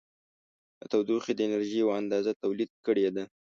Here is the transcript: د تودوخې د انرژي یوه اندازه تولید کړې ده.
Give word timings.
د 0.79 0.81
تودوخې 0.91 1.31
د 1.35 1.39
انرژي 1.47 1.77
یوه 1.83 1.93
اندازه 2.01 2.31
تولید 2.43 2.71
کړې 2.85 3.07
ده. 3.15 3.23